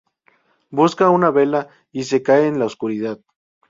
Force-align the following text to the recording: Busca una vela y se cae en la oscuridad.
Busca 0.71 1.11
una 1.17 1.29
vela 1.31 1.67
y 1.91 2.05
se 2.05 2.23
cae 2.23 2.47
en 2.47 2.57
la 2.57 2.65
oscuridad. 2.65 3.19